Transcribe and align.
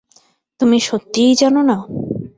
তুমি 0.59 0.77
সত্যিই 0.87 1.33
জান 1.39 1.55
না? 1.69 1.77